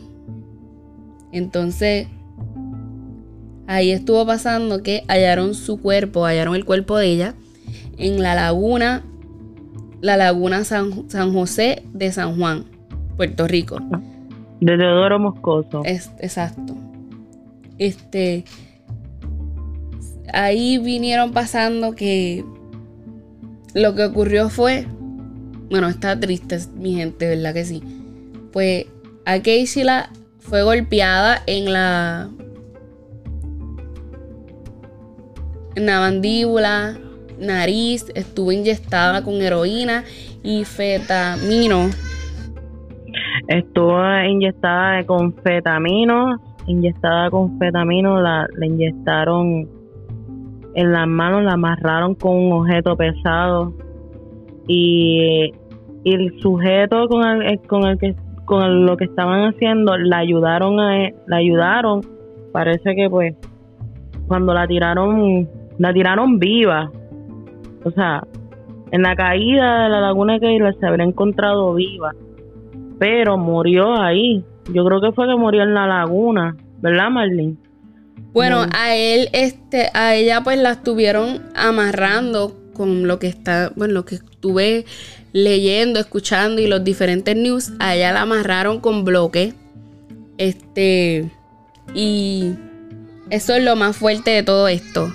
Entonces, 1.31 2.07
ahí 3.67 3.91
estuvo 3.91 4.25
pasando 4.25 4.83
que 4.83 5.03
hallaron 5.07 5.55
su 5.55 5.79
cuerpo, 5.79 6.25
hallaron 6.25 6.55
el 6.55 6.65
cuerpo 6.65 6.97
de 6.97 7.07
ella 7.07 7.35
en 7.97 8.21
la 8.21 8.35
laguna, 8.35 9.05
la 10.01 10.17
laguna 10.17 10.65
San, 10.65 11.09
San 11.09 11.31
José 11.31 11.83
de 11.93 12.11
San 12.11 12.37
Juan, 12.37 12.65
Puerto 13.15 13.47
Rico. 13.47 13.77
De 14.59 14.77
Teodoro 14.77 15.19
Moscoso. 15.19 15.83
Es, 15.85 16.11
exacto. 16.19 16.75
Este. 17.77 18.43
Ahí 20.33 20.77
vinieron 20.77 21.31
pasando 21.31 21.93
que 21.95 22.43
lo 23.73 23.95
que 23.95 24.05
ocurrió 24.05 24.49
fue 24.49 24.85
bueno, 25.69 25.87
está 25.87 26.19
triste 26.19 26.57
mi 26.75 26.95
gente, 26.95 27.27
¿verdad 27.27 27.53
que 27.53 27.63
sí? 27.63 27.83
Pues 28.51 28.87
a 29.25 29.37
la 29.83 30.09
fue 30.39 30.63
golpeada 30.63 31.41
en 31.45 31.71
la 31.71 32.29
en 35.75 35.85
la 35.85 35.99
mandíbula, 35.99 36.97
nariz, 37.39 38.11
estuvo 38.15 38.51
inyectada 38.51 39.23
con 39.23 39.35
heroína 39.35 40.03
y 40.43 40.65
fetamino. 40.65 41.89
Estuvo 43.47 44.01
inyectada 44.27 45.05
con 45.05 45.33
fetamino, 45.35 46.41
inyectada 46.65 47.29
con 47.29 47.57
fetamino, 47.59 48.19
la, 48.19 48.47
la 48.57 48.65
inyectaron 48.65 49.69
en 50.75 50.91
las 50.91 51.07
manos, 51.07 51.43
la 51.43 51.53
amarraron 51.53 52.15
con 52.15 52.35
un 52.35 52.51
objeto 52.53 52.95
pesado 52.95 53.73
y, 54.67 55.51
el 56.05 56.39
sujeto 56.39 57.07
con 57.07 57.27
el, 57.27 57.41
eh, 57.53 57.59
con 57.67 57.85
el 57.85 57.97
que 57.97 58.15
con 58.45 58.85
lo 58.85 58.97
que 58.97 59.03
estaban 59.05 59.53
haciendo 59.53 59.97
la 59.97 60.19
ayudaron 60.19 60.79
a 60.79 61.05
e, 61.05 61.15
la 61.27 61.37
ayudaron. 61.37 62.01
Parece 62.51 62.95
que 62.95 63.09
pues 63.09 63.35
cuando 64.27 64.53
la 64.53 64.65
tiraron 64.65 65.47
la 65.77 65.93
tiraron 65.93 66.39
viva. 66.39 66.89
O 67.83 67.91
sea 67.91 68.23
en 68.91 69.03
la 69.03 69.15
caída 69.15 69.83
de 69.83 69.89
la 69.89 70.01
laguna 70.01 70.39
que 70.39 70.57
se 70.79 70.87
habría 70.87 71.05
encontrado 71.05 71.75
viva 71.75 72.11
pero 72.97 73.37
murió 73.37 73.99
ahí. 73.99 74.43
Yo 74.73 74.83
creo 74.83 74.99
que 74.99 75.11
fue 75.11 75.27
que 75.27 75.35
murió 75.35 75.63
en 75.63 75.73
la 75.73 75.85
laguna 75.85 76.55
verdad 76.81 77.09
Marlene 77.09 77.57
bueno, 78.33 78.65
a 78.73 78.95
él, 78.95 79.29
este, 79.33 79.89
a 79.93 80.15
ella 80.15 80.41
pues 80.43 80.59
la 80.59 80.71
estuvieron 80.71 81.43
amarrando 81.55 82.55
con 82.73 83.07
lo 83.07 83.19
que 83.19 83.27
está, 83.27 83.71
bueno, 83.75 83.93
lo 83.93 84.05
que 84.05 84.15
estuve 84.15 84.85
leyendo, 85.33 85.99
escuchando 85.99 86.61
y 86.61 86.67
los 86.67 86.83
diferentes 86.83 87.35
news, 87.35 87.73
a 87.79 87.95
ella 87.95 88.13
la 88.13 88.21
amarraron 88.21 88.79
con 88.79 89.03
bloque. 89.03 89.53
Este, 90.37 91.29
y 91.93 92.53
eso 93.29 93.55
es 93.55 93.63
lo 93.63 93.75
más 93.75 93.97
fuerte 93.97 94.31
de 94.31 94.43
todo 94.43 94.67
esto. 94.67 95.09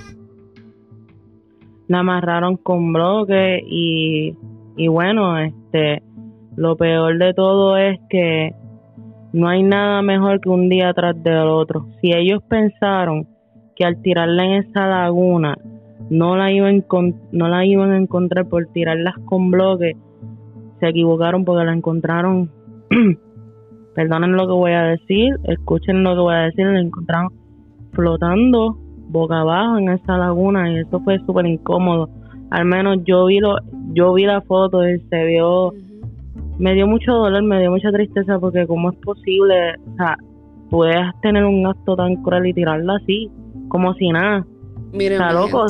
La 1.88 2.00
amarraron 2.00 2.56
con 2.56 2.92
bloque 2.92 3.60
y, 3.66 4.34
y 4.76 4.88
bueno, 4.88 5.38
este, 5.38 6.02
lo 6.56 6.76
peor 6.76 7.18
de 7.18 7.32
todo 7.34 7.76
es 7.76 7.98
que 8.10 8.54
no 9.34 9.48
hay 9.48 9.64
nada 9.64 10.00
mejor 10.00 10.40
que 10.40 10.48
un 10.48 10.68
día 10.68 10.92
tras 10.94 11.20
del 11.20 11.48
otro. 11.48 11.88
Si 12.00 12.12
ellos 12.12 12.40
pensaron 12.48 13.26
que 13.74 13.84
al 13.84 14.00
tirarla 14.00 14.44
en 14.44 14.52
esa 14.64 14.86
laguna 14.86 15.58
no 16.08 16.36
la 16.36 16.52
iban 16.52 16.84
no 17.32 17.48
la 17.48 17.66
iban 17.66 17.90
a 17.90 17.96
encontrar 17.96 18.48
por 18.48 18.66
tirarlas 18.66 19.16
con 19.24 19.50
bloques 19.50 19.96
se 20.78 20.88
equivocaron 20.88 21.44
porque 21.44 21.64
la 21.64 21.72
encontraron. 21.72 22.48
Perdonen 23.96 24.36
lo 24.36 24.46
que 24.46 24.52
voy 24.52 24.72
a 24.72 24.84
decir 24.84 25.34
escuchen 25.48 26.04
lo 26.04 26.14
que 26.14 26.20
voy 26.20 26.34
a 26.34 26.38
decir 26.42 26.66
la 26.66 26.78
encontraron 26.80 27.32
flotando 27.92 28.78
boca 29.08 29.40
abajo 29.40 29.78
en 29.78 29.88
esa 29.88 30.16
laguna 30.16 30.70
y 30.70 30.78
eso 30.78 31.00
fue 31.00 31.18
súper 31.26 31.46
incómodo. 31.46 32.08
Al 32.50 32.66
menos 32.66 32.98
yo 33.04 33.26
vi 33.26 33.40
lo 33.40 33.56
yo 33.94 34.14
vi 34.14 34.26
la 34.26 34.42
foto 34.42 34.88
y 34.88 35.00
se 35.10 35.24
vio 35.24 35.72
me 36.58 36.74
dio 36.74 36.86
mucho 36.86 37.12
dolor 37.12 37.42
me 37.42 37.60
dio 37.60 37.70
mucha 37.70 37.90
tristeza 37.90 38.38
porque 38.38 38.66
cómo 38.66 38.90
es 38.90 38.98
posible 38.98 39.74
o 39.92 39.96
sea 39.96 40.16
puedes 40.70 41.04
tener 41.22 41.44
un 41.44 41.66
acto 41.66 41.96
tan 41.96 42.16
cruel 42.16 42.46
y 42.46 42.54
tirarla 42.54 42.96
así 42.96 43.30
como 43.68 43.94
si 43.94 44.08
nada 44.10 44.44
Miren, 44.92 45.20
está 45.20 45.32
loco 45.32 45.66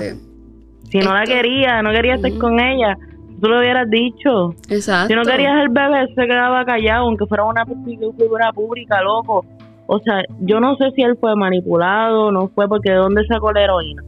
si 0.95 1.01
no 1.01 1.13
la 1.13 1.25
quería, 1.25 1.83
no 1.83 1.91
quería 1.91 2.15
estar 2.15 2.33
con 2.39 2.61
ella, 2.61 2.97
tú 3.41 3.49
lo 3.49 3.59
hubieras 3.59 3.91
dicho. 3.91 4.55
Exacto. 4.69 5.09
Si 5.09 5.15
no 5.15 5.23
querías 5.23 5.61
el 5.63 5.69
bebé, 5.71 6.07
se 6.15 6.27
quedaba 6.27 6.65
callado, 6.65 7.07
aunque 7.07 7.27
fuera 7.27 7.43
una 7.45 7.65
figura 7.67 8.53
pública, 8.53 9.03
loco. 9.03 9.45
O 9.87 9.99
sea, 9.99 10.23
yo 10.41 10.61
no 10.61 10.77
sé 10.77 10.93
si 10.95 11.03
él 11.03 11.17
fue 11.21 11.35
manipulado, 11.35 12.31
no 12.31 12.49
fue 12.55 12.69
porque 12.69 12.93
de 12.93 12.97
dónde 12.97 13.27
sacó 13.27 13.53
la 13.53 13.65
heroína. 13.65 14.03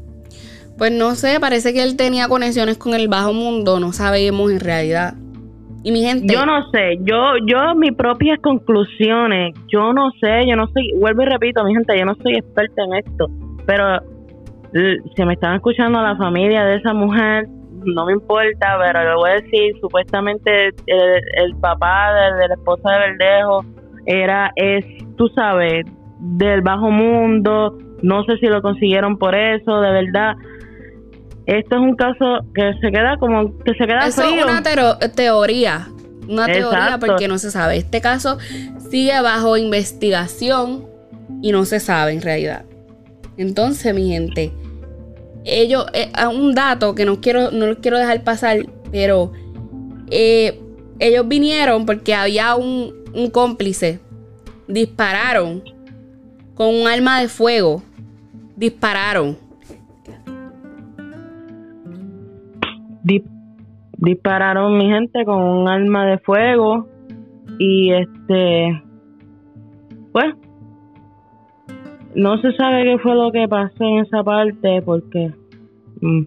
Pues 0.78 0.92
no 0.92 1.16
sé, 1.16 1.40
parece 1.40 1.72
que 1.72 1.82
él 1.82 1.96
tenía 1.96 2.28
conexiones 2.28 2.78
con 2.78 2.94
el 2.94 3.08
bajo 3.08 3.32
mundo, 3.32 3.80
no 3.80 3.92
sabemos 3.92 4.52
en 4.52 4.60
realidad. 4.60 5.14
Yo 6.26 6.44
no 6.44 6.68
sé, 6.70 6.98
yo, 7.02 7.36
yo 7.46 7.74
mis 7.76 7.92
propias 7.92 8.40
conclusiones, 8.40 9.54
yo 9.68 9.92
no 9.92 10.10
sé, 10.20 10.46
yo 10.48 10.56
no 10.56 10.66
soy, 10.68 10.92
vuelvo 10.98 11.22
y 11.22 11.26
repito, 11.26 11.64
mi 11.64 11.74
gente, 11.74 11.96
yo 11.96 12.04
no 12.04 12.14
soy 12.16 12.34
experta 12.34 12.82
en 12.82 12.94
esto, 12.94 13.28
pero 13.66 14.00
si 15.14 15.24
me 15.24 15.34
están 15.34 15.54
escuchando 15.54 16.02
la 16.02 16.16
familia 16.16 16.64
de 16.64 16.76
esa 16.76 16.92
mujer, 16.92 17.46
no 17.84 18.06
me 18.06 18.12
importa, 18.12 18.78
pero 18.84 19.04
le 19.04 19.14
voy 19.14 19.30
a 19.30 19.34
decir, 19.34 19.74
supuestamente 19.80 20.68
el, 20.86 21.56
papá 21.60 22.12
de, 22.14 22.48
la 22.48 22.54
esposa 22.54 22.90
de 22.90 22.98
Verdejo 22.98 23.64
era, 24.06 24.52
es, 24.56 24.84
tú 25.16 25.28
sabes, 25.28 25.86
del 26.18 26.62
bajo 26.62 26.90
mundo, 26.90 27.78
no 28.02 28.24
sé 28.24 28.38
si 28.38 28.46
lo 28.46 28.60
consiguieron 28.60 29.18
por 29.18 29.34
eso, 29.34 29.80
de 29.80 29.90
verdad. 29.90 30.34
Esto 31.46 31.76
es 31.76 31.80
un 31.80 31.94
caso 31.94 32.40
que 32.54 32.72
se 32.80 32.90
queda 32.90 33.16
como, 33.18 33.56
que 33.58 33.72
se 33.74 33.86
queda 33.86 34.06
Eso 34.06 34.24
es 34.24 34.44
una 34.44 34.62
teoría, 34.62 35.88
una 36.28 36.46
teoría 36.46 36.98
porque 36.98 37.28
no 37.28 37.38
se 37.38 37.52
sabe. 37.52 37.76
Este 37.76 38.00
caso 38.00 38.38
sigue 38.90 39.20
bajo 39.20 39.56
investigación 39.56 40.86
y 41.42 41.52
no 41.52 41.64
se 41.64 41.78
sabe 41.78 42.12
en 42.12 42.20
realidad. 42.20 42.64
Entonces, 43.36 43.94
mi 43.94 44.08
gente, 44.08 44.52
ellos, 45.44 45.86
eh, 45.92 46.10
un 46.32 46.54
dato 46.54 46.94
que 46.96 47.04
no 47.04 47.20
quiero, 47.20 47.52
no 47.52 47.66
lo 47.66 47.80
quiero 47.80 47.98
dejar 47.98 48.24
pasar, 48.24 48.66
pero 48.90 49.32
eh, 50.10 50.60
ellos 50.98 51.28
vinieron 51.28 51.86
porque 51.86 52.14
había 52.14 52.56
un, 52.56 52.92
un 53.14 53.30
cómplice. 53.30 54.00
Dispararon 54.66 55.62
con 56.54 56.74
un 56.74 56.88
arma 56.88 57.20
de 57.20 57.28
fuego. 57.28 57.82
Dispararon. 58.56 59.45
Dispararon 63.98 64.78
mi 64.78 64.88
gente 64.88 65.24
con 65.24 65.40
un 65.42 65.68
arma 65.68 66.06
de 66.06 66.18
fuego 66.18 66.86
y 67.58 67.92
este 67.92 68.82
pues 70.12 70.34
no 72.14 72.38
se 72.38 72.52
sabe 72.52 72.84
qué 72.84 72.98
fue 72.98 73.14
lo 73.14 73.30
que 73.30 73.46
pasó 73.48 73.84
en 73.84 73.98
esa 74.04 74.22
parte 74.22 74.82
porque 74.82 75.32
mm, 76.00 76.22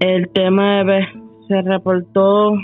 el 0.00 0.28
tema 0.30 0.84
de, 0.84 1.06
se 1.48 1.62
reportó 1.62 2.54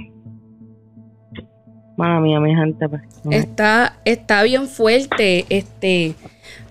Mala 1.97 2.21
mía, 2.21 2.41
mi 2.41 2.55
gente. 2.55 2.89
Pues, 2.89 3.03
está, 3.31 4.01
está 4.05 4.43
bien 4.43 4.67
fuerte 4.67 5.45
este 5.49 6.15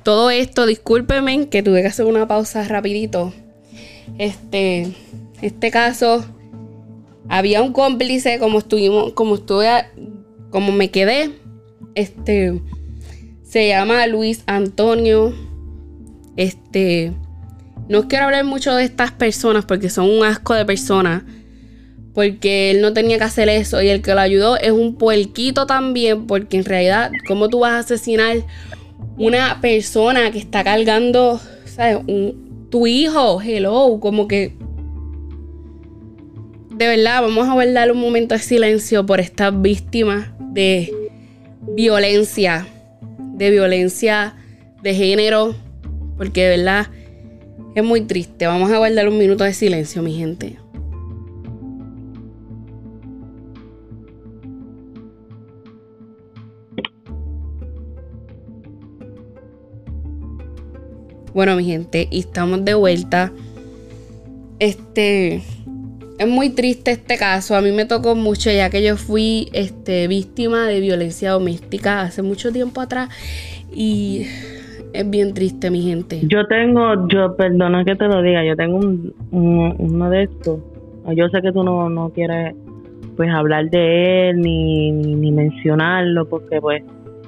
todo 0.04 0.30
esto. 0.30 0.66
Discúlpeme 0.66 1.48
que 1.48 1.64
tuve 1.64 1.82
que 1.82 1.88
hacer 1.88 2.06
una 2.06 2.28
pausa 2.28 2.68
rapidito. 2.68 3.32
Este, 4.18 4.94
este 5.42 5.72
caso 5.72 6.26
había 7.30 7.62
un 7.62 7.74
cómplice 7.74 8.40
como 8.40 8.60
estuvimos, 8.60 9.14
como 9.14 9.36
estuve, 9.36 9.68
como 10.50 10.72
me 10.72 10.92
quedé. 10.92 11.32
Este 11.96 12.62
se 13.44 13.68
llama 13.68 14.08
Luis 14.08 14.44
Antonio. 14.48 15.34
Este, 16.36 17.14
no 17.88 18.08
quiero 18.08 18.26
hablar 18.26 18.46
mucho 18.46 18.74
de 18.74 18.84
estas 18.84 19.12
personas 19.12 19.66
porque 19.66 19.90
son 19.90 20.10
un 20.10 20.24
asco 20.24 20.54
de 20.54 20.66
personas 20.66 21.24
porque 22.14 22.72
él 22.72 22.82
no 22.82 22.94
tenía 22.94 23.18
que 23.18 23.24
hacer 23.24 23.50
eso 23.50 23.82
y 23.82 23.90
el 23.90 24.02
que 24.02 24.14
lo 24.14 24.22
ayudó 24.22 24.58
es 24.58 24.72
un 24.72 24.96
puerquito 24.96 25.66
también 25.66 26.28
porque 26.28 26.58
en 26.58 26.66
realidad 26.66 27.12
cómo 27.28 27.50
tú 27.50 27.60
vas 27.60 27.74
a 27.74 27.80
asesinar 27.80 28.38
una 29.18 29.60
persona 29.62 30.32
que 30.32 30.38
está 30.38 30.64
cargando 30.64 31.40
¿sabes? 31.66 32.00
Tu 32.74 32.88
hijo 32.88 33.40
hello 33.40 34.00
como 34.00 34.28
que 34.28 34.56
de 36.72 36.88
verdad 36.88 37.22
vamos 37.22 37.48
a 37.48 37.54
guardar 37.54 37.92
un 37.92 38.00
momento 38.00 38.34
de 38.34 38.42
silencio 38.42 39.06
por 39.06 39.20
estas 39.20 39.62
víctimas 39.62 40.30
de 40.40 40.92
violencia 41.76 42.66
de 43.36 43.52
violencia 43.52 44.34
de 44.82 44.96
género 44.96 45.54
porque 46.18 46.46
de 46.46 46.58
verdad 46.58 46.88
es 47.76 47.84
muy 47.84 48.02
triste. 48.02 48.48
Vamos 48.48 48.72
a 48.72 48.80
guardar 48.80 49.08
un 49.08 49.20
minuto 49.20 49.44
de 49.44 49.54
silencio 49.54 50.02
mi 50.02 50.16
gente 50.16 50.58
Bueno, 61.34 61.56
mi 61.56 61.64
gente, 61.64 62.08
estamos 62.12 62.64
de 62.64 62.76
vuelta. 62.76 63.32
Este 64.60 65.42
es 66.20 66.28
muy 66.28 66.52
triste 66.52 66.92
este 66.92 67.18
caso. 67.18 67.56
A 67.56 67.62
mí 67.62 67.72
me 67.72 67.86
tocó 67.86 68.14
mucho 68.14 68.52
ya 68.52 68.70
que 68.70 68.84
yo 68.84 68.98
fui 68.98 69.50
este, 69.52 70.08
víctima 70.08 70.68
de 70.68 70.80
violencia 70.80 71.32
doméstica 71.32 72.02
hace 72.02 72.22
mucho 72.22 72.52
tiempo 72.52 72.82
atrás. 72.82 73.10
Y 73.74 74.28
es 74.94 75.10
bien 75.10 75.34
triste, 75.34 75.72
mi 75.72 75.82
gente. 75.82 76.22
Yo 76.28 76.46
tengo, 76.46 77.08
yo, 77.08 77.36
perdona 77.36 77.84
que 77.84 77.96
te 77.96 78.08
lo 78.08 78.22
diga, 78.22 78.46
yo 78.46 78.56
tengo 78.56 78.78
un, 78.78 79.14
uno 79.32 80.10
de 80.12 80.24
estos. 80.24 80.60
Yo 81.16 81.30
sé 81.30 81.42
que 81.42 81.52
tú 81.52 81.64
no, 81.64 81.90
no 81.90 82.12
quieres 82.12 82.54
pues 83.18 83.32
hablar 83.32 83.72
de 83.72 84.30
él 84.30 84.42
ni, 84.42 84.92
ni 84.92 85.32
mencionarlo 85.32 86.28
porque 86.28 86.62
pues 86.62 86.84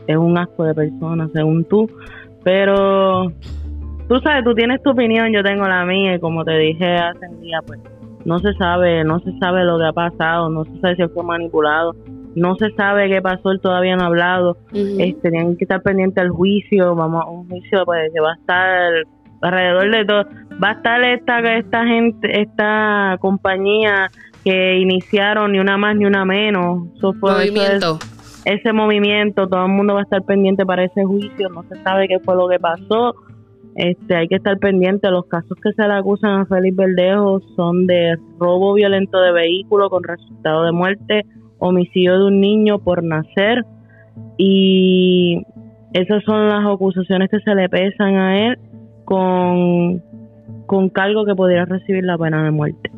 es 0.07 0.15
un 0.15 0.37
asco 0.37 0.63
de 0.63 0.75
persona 0.75 1.27
según 1.33 1.63
tú. 1.65 1.89
Pero 2.43 3.31
tú 4.07 4.19
sabes, 4.19 4.43
tú 4.43 4.53
tienes 4.53 4.81
tu 4.83 4.91
opinión, 4.91 5.31
yo 5.31 5.43
tengo 5.43 5.67
la 5.67 5.85
mía 5.85 6.15
y 6.15 6.19
como 6.19 6.43
te 6.43 6.57
dije 6.57 6.95
hace 6.95 7.27
un 7.29 7.41
día, 7.41 7.59
pues 7.65 7.79
no 8.25 8.39
se 8.39 8.53
sabe, 8.55 9.03
no 9.03 9.19
se 9.19 9.37
sabe 9.37 9.63
lo 9.63 9.77
que 9.77 9.85
ha 9.85 9.93
pasado, 9.93 10.49
no 10.49 10.65
se 10.65 10.79
sabe 10.79 10.95
si 10.95 11.07
fue 11.09 11.23
manipulado, 11.23 11.95
no 12.35 12.55
se 12.55 12.71
sabe 12.71 13.09
qué 13.09 13.21
pasó, 13.21 13.51
él 13.51 13.61
todavía 13.61 13.95
no 13.95 14.03
ha 14.03 14.07
hablado, 14.07 14.57
este, 14.73 15.29
tienen 15.29 15.55
que 15.57 15.65
estar 15.65 15.81
pendientes 15.81 16.23
al 16.23 16.31
juicio, 16.31 16.95
vamos 16.95 17.23
a 17.23 17.29
un 17.29 17.47
juicio 17.47 17.85
pues 17.85 18.11
que 18.13 18.19
va 18.19 18.31
a 18.31 18.35
estar 18.35 18.93
alrededor 19.41 19.91
de 19.91 20.05
todo, 20.05 20.25
va 20.61 20.69
a 20.69 20.73
estar 20.73 21.03
esta, 21.03 21.39
esta 21.55 21.85
gente, 21.85 22.41
esta 22.41 23.17
compañía 23.19 24.09
que 24.43 24.77
iniciaron 24.77 25.51
ni 25.51 25.59
una 25.59 25.77
más 25.77 25.95
ni 25.95 26.05
una 26.05 26.25
menos, 26.25 26.87
movimiento. 27.21 27.99
ese 28.43 28.73
movimiento, 28.73 29.47
todo 29.47 29.65
el 29.65 29.71
mundo 29.71 29.93
va 29.93 30.01
a 30.01 30.03
estar 30.03 30.23
pendiente 30.23 30.65
para 30.65 30.83
ese 30.83 31.03
juicio, 31.03 31.49
no 31.49 31.63
se 31.63 31.81
sabe 31.83 32.07
qué 32.07 32.19
fue 32.19 32.35
lo 32.35 32.47
que 32.47 32.59
pasó, 32.59 33.15
este, 33.75 34.15
hay 34.15 34.27
que 34.27 34.35
estar 34.35 34.57
pendiente. 34.57 35.09
Los 35.11 35.25
casos 35.25 35.57
que 35.61 35.73
se 35.73 35.87
le 35.87 35.93
acusan 35.93 36.41
a 36.41 36.45
Félix 36.45 36.75
Verdejo 36.75 37.41
son 37.55 37.85
de 37.87 38.17
robo 38.39 38.73
violento 38.73 39.19
de 39.19 39.31
vehículo 39.31 39.89
con 39.89 40.03
resultado 40.03 40.63
de 40.63 40.71
muerte, 40.71 41.23
homicidio 41.59 42.17
de 42.19 42.25
un 42.25 42.41
niño 42.41 42.79
por 42.79 43.03
nacer 43.03 43.65
y 44.37 45.43
esas 45.93 46.23
son 46.23 46.49
las 46.49 46.65
acusaciones 46.65 47.29
que 47.29 47.39
se 47.39 47.55
le 47.55 47.69
pesan 47.69 48.15
a 48.15 48.47
él 48.47 48.59
con, 49.05 50.01
con 50.65 50.89
cargo 50.89 51.25
que 51.25 51.35
podría 51.35 51.65
recibir 51.65 52.03
la 52.03 52.17
pena 52.17 52.43
de 52.43 52.51
muerte. 52.51 52.91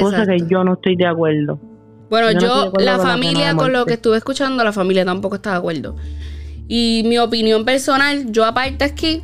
Cosa 0.00 0.26
que 0.26 0.38
yo 0.48 0.64
no 0.64 0.74
estoy 0.74 0.96
de 0.96 1.06
acuerdo. 1.06 1.58
Bueno, 2.10 2.30
yo, 2.38 2.72
la 2.78 2.98
familia, 2.98 3.54
con 3.54 3.72
lo 3.72 3.84
que 3.84 3.94
estuve 3.94 4.16
escuchando, 4.16 4.64
la 4.64 4.72
familia 4.72 5.04
tampoco 5.04 5.36
está 5.36 5.52
de 5.52 5.56
acuerdo. 5.58 5.96
Y 6.66 7.02
mi 7.06 7.18
opinión 7.18 7.64
personal, 7.64 8.30
yo 8.32 8.44
aparte 8.44 8.84
aquí, 8.84 9.22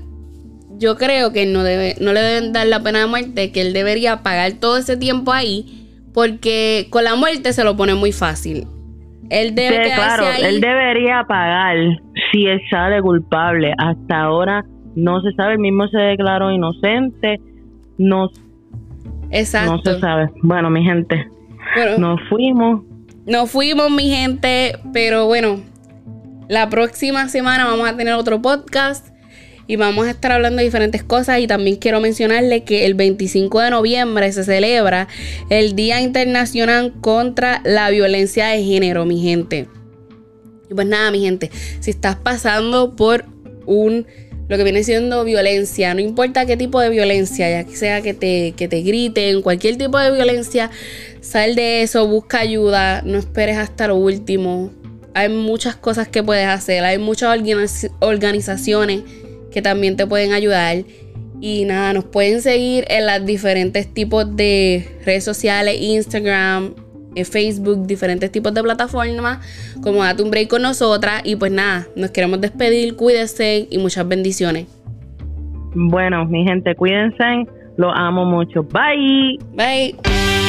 yo 0.78 0.96
creo 0.96 1.32
que 1.32 1.46
no, 1.46 1.62
debe, 1.62 1.94
no 2.00 2.12
le 2.12 2.20
deben 2.20 2.52
dar 2.52 2.66
la 2.66 2.82
pena 2.82 3.00
de 3.00 3.06
muerte, 3.06 3.52
que 3.52 3.60
él 3.60 3.72
debería 3.72 4.22
pagar 4.22 4.52
todo 4.60 4.76
ese 4.76 4.96
tiempo 4.96 5.32
ahí, 5.32 5.88
porque 6.12 6.86
con 6.90 7.04
la 7.04 7.16
muerte 7.16 7.52
se 7.52 7.64
lo 7.64 7.76
pone 7.76 7.94
muy 7.94 8.12
fácil. 8.12 8.66
Él 9.30 9.54
debe 9.54 9.84
claro, 9.94 10.24
él 10.42 10.60
debería 10.60 11.24
pagar 11.26 11.76
si 12.30 12.46
él 12.46 12.60
sale 12.70 13.00
culpable. 13.00 13.72
Hasta 13.78 14.22
ahora 14.22 14.64
no 14.94 15.20
se 15.22 15.32
sabe, 15.32 15.54
el 15.54 15.58
mismo 15.60 15.88
se 15.88 15.98
declaró 15.98 16.50
inocente. 16.50 17.40
No, 17.96 18.30
Exacto. 19.30 19.72
no 19.72 19.82
se 19.82 20.00
sabe. 20.00 20.30
Bueno, 20.42 20.70
mi 20.70 20.84
gente, 20.84 21.28
nos 21.98 22.20
fuimos. 22.28 22.82
Nos 23.26 23.50
fuimos, 23.50 23.90
mi 23.90 24.10
gente, 24.10 24.78
pero 24.92 25.26
bueno, 25.26 25.60
la 26.48 26.68
próxima 26.68 27.28
semana 27.28 27.64
vamos 27.64 27.88
a 27.88 27.96
tener 27.96 28.14
otro 28.14 28.42
podcast 28.42 29.13
y 29.66 29.76
vamos 29.76 30.06
a 30.06 30.10
estar 30.10 30.32
hablando 30.32 30.58
de 30.58 30.64
diferentes 30.64 31.02
cosas 31.02 31.40
y 31.40 31.46
también 31.46 31.76
quiero 31.76 32.00
mencionarle 32.00 32.64
que 32.64 32.84
el 32.86 32.94
25 32.94 33.60
de 33.60 33.70
noviembre 33.70 34.30
se 34.32 34.44
celebra 34.44 35.08
el 35.48 35.74
Día 35.74 36.00
Internacional 36.00 36.92
contra 37.00 37.62
la 37.64 37.90
Violencia 37.90 38.48
de 38.48 38.62
Género, 38.62 39.06
mi 39.06 39.22
gente. 39.22 39.68
Y 40.70 40.74
pues 40.74 40.86
nada, 40.86 41.10
mi 41.10 41.20
gente, 41.20 41.50
si 41.80 41.90
estás 41.90 42.16
pasando 42.16 42.94
por 42.96 43.24
un 43.66 44.06
lo 44.46 44.58
que 44.58 44.64
viene 44.64 44.84
siendo 44.84 45.24
violencia, 45.24 45.94
no 45.94 46.00
importa 46.00 46.44
qué 46.44 46.58
tipo 46.58 46.78
de 46.78 46.90
violencia, 46.90 47.48
ya 47.50 47.64
que 47.64 47.74
sea 47.76 48.02
que 48.02 48.12
te, 48.12 48.52
que 48.52 48.68
te 48.68 48.82
griten, 48.82 49.40
cualquier 49.40 49.78
tipo 49.78 49.98
de 49.98 50.10
violencia, 50.12 50.70
sal 51.22 51.54
de 51.54 51.82
eso, 51.82 52.06
busca 52.06 52.40
ayuda, 52.40 53.00
no 53.06 53.16
esperes 53.16 53.56
hasta 53.56 53.88
lo 53.88 53.96
último. 53.96 54.70
Hay 55.14 55.30
muchas 55.30 55.76
cosas 55.76 56.08
que 56.08 56.22
puedes 56.22 56.46
hacer, 56.46 56.84
hay 56.84 56.98
muchas 56.98 57.38
organizaciones 58.00 59.04
que 59.54 59.62
también 59.62 59.96
te 59.96 60.06
pueden 60.06 60.32
ayudar. 60.32 60.78
Y 61.40 61.64
nada, 61.64 61.92
nos 61.92 62.04
pueden 62.04 62.42
seguir 62.42 62.84
en 62.88 63.06
las 63.06 63.24
diferentes 63.24 63.92
tipos 63.92 64.34
de 64.34 64.86
redes 65.04 65.24
sociales, 65.24 65.80
Instagram, 65.80 66.74
eh, 67.14 67.24
Facebook, 67.24 67.86
diferentes 67.86 68.32
tipos 68.32 68.52
de 68.52 68.62
plataformas, 68.62 69.38
como 69.80 70.02
Date 70.02 70.22
un 70.22 70.30
Break 70.30 70.48
con 70.48 70.62
nosotras. 70.62 71.22
Y 71.24 71.36
pues 71.36 71.52
nada, 71.52 71.86
nos 71.96 72.10
queremos 72.10 72.40
despedir, 72.40 72.96
cuídense 72.96 73.68
y 73.70 73.78
muchas 73.78 74.08
bendiciones. 74.08 74.66
Bueno, 75.74 76.24
mi 76.26 76.44
gente, 76.44 76.74
cuídense, 76.74 77.46
los 77.76 77.92
amo 77.94 78.24
mucho. 78.24 78.62
Bye. 78.64 79.38
Bye. 79.54 80.43